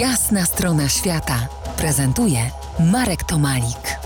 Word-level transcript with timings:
Jasna 0.00 0.44
strona 0.44 0.88
świata 0.88 1.48
prezentuje 1.78 2.38
Marek 2.92 3.24
Tomalik. 3.24 3.98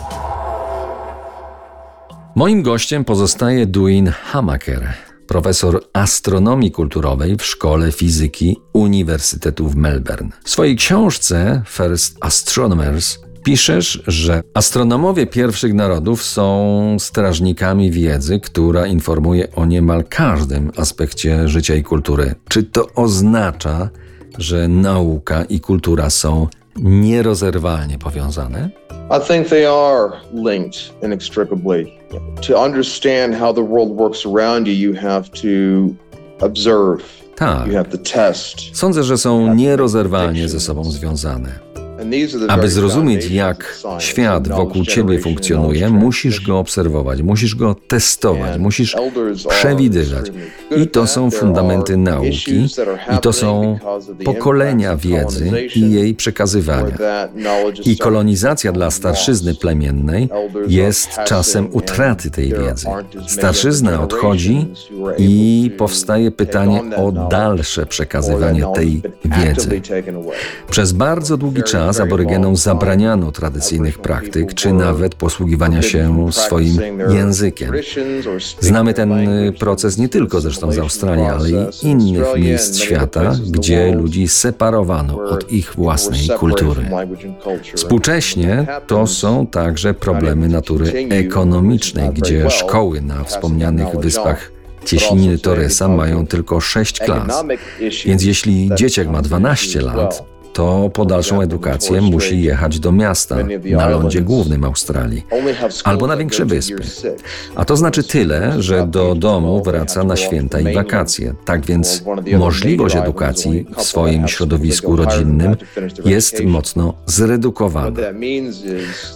Moim 2.35 2.63
gościem 2.63 3.05
pozostaje 3.05 3.67
Duin 3.67 4.09
Hamaker, 4.09 4.93
profesor 5.27 5.85
astronomii 5.93 6.71
kulturowej 6.71 7.37
w 7.37 7.45
Szkole 7.45 7.93
Fizyki 7.93 8.57
Uniwersytetu 8.73 9.69
w 9.69 9.77
Melbourne. 9.77 10.29
W 10.45 10.51
swojej 10.51 10.77
książce 10.77 11.63
First 11.67 12.17
Astronomers 12.21 13.19
piszesz, 13.45 14.03
że 14.07 14.43
astronomowie 14.55 15.27
pierwszych 15.27 15.75
narodów 15.75 16.25
są 16.25 16.97
strażnikami 16.99 17.91
wiedzy, 17.91 18.41
która 18.41 18.87
informuje 18.87 19.53
o 19.53 19.67
niemal 19.67 20.05
każdym 20.05 20.71
aspekcie 20.77 21.49
życia 21.49 21.75
i 21.75 21.83
kultury. 21.83 22.35
Czy 22.49 22.63
to 22.63 22.87
oznacza, 22.95 23.91
że 24.39 24.69
nauka 24.69 25.45
i 25.45 25.61
kultura 25.61 26.11
są 26.11 26.47
nierozerwalnie 26.77 27.99
powiązane? 27.99 28.71
I 29.11 29.29
think 29.29 29.49
they 29.49 29.71
are 29.71 30.13
linked 30.33 30.93
inextricably. 31.03 31.87
To 32.49 32.65
understand 32.65 33.35
how 33.35 33.55
the 33.55 33.65
world 33.65 33.97
works 33.97 34.27
around 34.27 34.67
you, 34.67 34.75
you 34.75 34.95
have 34.95 35.23
to 35.31 35.49
observe. 36.41 37.03
Tak. 37.37 37.67
You 37.67 37.75
have 37.75 37.91
to 37.91 37.99
test. 37.99 38.57
Sądzę, 38.73 39.05
że 39.05 39.19
są 39.19 39.55
nierozerwalnie 39.55 40.49
ze 40.49 40.61
sobą 40.61 40.85
związane. 40.85 41.70
Aby 42.49 42.69
zrozumieć, 42.69 43.31
jak 43.31 43.79
świat 43.99 44.49
wokół 44.49 44.85
ciebie 44.85 45.19
funkcjonuje, 45.19 45.89
musisz 45.89 46.41
go 46.41 46.59
obserwować, 46.59 47.23
musisz 47.23 47.55
go 47.55 47.77
testować, 47.89 48.59
musisz 48.59 48.97
przewidywać. 49.49 50.27
I 50.77 50.89
to 50.89 51.07
są 51.07 51.31
fundamenty 51.31 51.97
nauki, 51.97 52.67
i 53.17 53.19
to 53.23 53.33
są 53.33 53.79
pokolenia 54.25 54.97
wiedzy 54.97 55.69
i 55.75 55.93
jej 55.93 56.15
przekazywania. 56.15 56.97
I 57.85 57.99
kolonizacja 57.99 58.73
dla 58.73 58.91
starszyzny 58.91 59.55
plemiennej 59.55 60.29
jest 60.69 61.09
czasem 61.27 61.69
utraty 61.73 62.31
tej 62.31 62.49
wiedzy. 62.49 62.87
Starszyzna 63.27 64.03
odchodzi 64.03 64.67
i 65.19 65.71
powstaje 65.79 66.31
pytanie 66.31 66.83
o 66.97 67.13
dalsze 67.13 67.87
przekazywanie 67.87 68.65
tej 68.75 69.03
wiedzy. 69.25 69.81
Przez 70.71 70.93
bardzo 70.93 71.37
długi 71.37 71.63
czas 71.63 71.90
czas 71.91 72.01
aborygenom 72.01 72.57
zabraniano 72.57 73.33
tradycyjnych 73.33 73.99
praktyk, 73.99 74.55
czy 74.55 74.73
nawet 74.73 75.15
posługiwania 75.15 75.83
się 75.83 76.33
swoim 76.33 76.81
językiem. 77.09 77.73
Znamy 78.61 78.95
ten 78.95 79.13
proces 79.59 79.99
nie 79.99 80.09
tylko 80.09 80.41
zresztą 80.41 80.73
z 80.73 80.79
Australii, 80.79 81.25
ale 81.25 81.49
i 81.51 81.87
innych 81.87 82.27
miejsc 82.37 82.79
świata, 82.79 83.33
gdzie 83.51 83.93
ludzi 83.93 84.29
separowano 84.29 85.25
od 85.25 85.53
ich 85.53 85.75
własnej 85.75 86.29
kultury. 86.39 86.91
Współcześnie 87.75 88.67
to 88.87 89.07
są 89.07 89.47
także 89.47 89.95
problemy 89.95 90.49
natury 90.49 90.93
ekonomicznej, 91.11 92.11
gdzie 92.11 92.51
szkoły 92.51 93.01
na 93.01 93.25
wspomnianych 93.25 93.97
wyspach 93.97 94.53
Cieśniny 94.85 95.39
Torresa 95.39 95.89
mają 95.89 96.27
tylko 96.27 96.61
6 96.61 96.99
klas. 97.01 97.45
Więc 98.05 98.25
jeśli 98.25 98.71
dzieciak 98.75 99.09
ma 99.09 99.23
12 99.23 99.81
lat, 99.81 100.31
to 100.53 100.91
po 100.95 101.05
dalszą 101.05 101.41
edukację 101.41 102.01
musi 102.01 102.43
jechać 102.43 102.81
do 102.81 102.93
miasta 102.93 103.37
na 103.65 103.89
lądzie 103.89 104.21
głównym 104.21 104.65
Australii 104.65 105.27
albo 105.85 106.07
na 106.07 106.17
większe 106.17 106.45
wyspy. 106.45 106.83
A 107.55 107.65
to 107.65 107.77
znaczy 107.77 108.03
tyle, 108.03 108.63
że 108.63 108.87
do 108.87 109.15
domu 109.15 109.63
wraca 109.63 110.05
na 110.05 110.17
święta 110.17 110.61
i 110.61 110.75
wakacje. 110.75 111.35
Tak 111.45 111.67
więc 111.67 112.03
możliwość 112.39 112.97
edukacji 112.97 113.67
w 113.77 113.83
swoim 113.83 114.29
środowisku 114.29 114.97
rodzinnym 114.97 115.57
jest 116.05 116.45
mocno 116.45 116.95
zredukowana. 117.07 118.01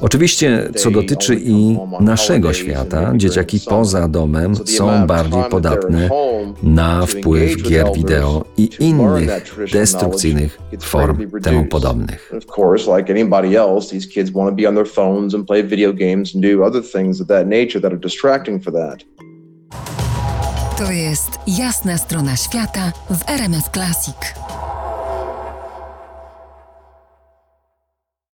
Oczywiście, 0.01 0.71
co 0.77 0.91
dotyczy 0.91 1.41
i 1.45 1.79
naszego 2.01 2.53
świata, 2.53 3.13
dzieciaki 3.17 3.61
poza 3.69 4.09
domem 4.09 4.57
są 4.57 5.07
bardziej 5.07 5.43
podatne 5.51 6.09
na 6.63 7.07
wpływ 7.07 7.63
gier 7.63 7.87
wideo 7.95 8.45
i 8.57 8.71
innych 8.79 9.31
destrukcyjnych 9.73 10.59
form 10.81 11.25
temu 11.41 11.69
podobnych. 11.69 12.33
Of 12.33 12.47
course, 12.47 12.97
like 12.97 13.11
anybody 13.11 13.57
else, 13.57 13.91
these 13.91 14.07
kids 14.07 14.31
want 14.33 14.51
to 14.51 14.55
be 14.55 14.67
on 14.69 14.75
their 14.75 14.87
phones 14.87 15.35
and 15.35 15.47
play 15.47 15.63
video 15.63 15.93
games 15.93 16.35
and 16.35 16.43
do 16.43 16.65
other 16.65 16.83
things 16.83 17.21
of 17.21 17.29
that 17.29 17.47
nature 17.47 17.81
that 17.81 17.93
are 17.93 18.01
distracting 18.01 18.61
for 18.61 18.73
that. 18.73 19.05
To 20.79 20.93
jest 20.93 21.31
jasna 21.47 21.99
strona 21.99 22.37
świata 22.37 22.93
w 23.11 23.25
RMS 23.29 23.71
Classic. 23.71 24.54